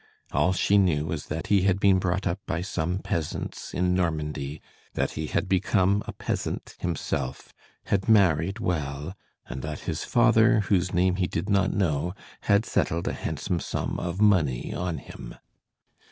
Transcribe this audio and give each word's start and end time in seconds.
All 0.31 0.51
she 0.51 0.79
knew 0.79 1.05
was 1.05 1.27
that 1.27 1.45
he 1.45 1.61
had 1.61 1.79
been 1.79 1.99
brought 1.99 2.25
up 2.25 2.39
by 2.47 2.61
some 2.63 2.97
peasants 2.97 3.71
in 3.71 3.93
Normandy, 3.93 4.59
that 4.95 5.11
he 5.11 5.27
had 5.27 5.47
become 5.47 6.01
a 6.07 6.11
peasant 6.11 6.73
himself, 6.79 7.53
had 7.85 8.09
married 8.09 8.57
well, 8.57 9.13
and 9.45 9.61
that 9.61 9.81
his 9.81 10.03
father, 10.03 10.61
whose 10.61 10.91
name 10.91 11.17
he 11.17 11.27
did 11.27 11.49
not 11.51 11.71
know, 11.71 12.15
had 12.49 12.65
settled 12.65 13.07
a 13.07 13.13
handsome 13.13 13.59
sum 13.59 13.99
of 13.99 14.19
money 14.19 14.73
on 14.73 14.97
him. 14.97 15.35